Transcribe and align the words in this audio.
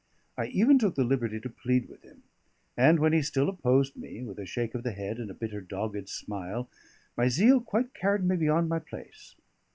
I 0.35 0.47
even 0.47 0.79
took 0.79 0.95
the 0.95 1.03
liberty 1.03 1.39
to 1.41 1.47
plead 1.47 1.87
with 1.87 2.01
him; 2.01 2.23
and 2.75 2.99
when 2.99 3.13
he 3.13 3.21
still 3.21 3.47
opposed 3.47 3.95
me 3.95 4.23
with 4.23 4.39
a 4.39 4.47
shake 4.47 4.73
of 4.73 4.81
the 4.81 4.93
head 4.93 5.19
and 5.19 5.29
a 5.29 5.33
bitter 5.35 5.61
dogged 5.61 6.09
smile, 6.09 6.67
my 7.15 7.27
zeal 7.29 7.61
quite 7.61 7.93
carried 7.93 8.23
me 8.23 8.35
beyond 8.35 8.67
my 8.67 8.79
place. 8.79 9.35